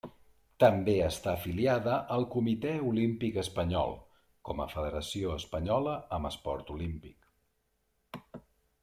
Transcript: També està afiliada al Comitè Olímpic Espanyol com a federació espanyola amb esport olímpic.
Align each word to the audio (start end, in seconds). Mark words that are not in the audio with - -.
També 0.61 0.93
està 1.07 1.29
afiliada 1.39 1.97
al 2.15 2.23
Comitè 2.35 2.71
Olímpic 2.93 3.37
Espanyol 3.41 3.93
com 4.51 4.63
a 4.65 4.67
federació 4.73 5.37
espanyola 5.43 5.95
amb 6.19 6.31
esport 6.31 6.73
olímpic. 6.79 8.35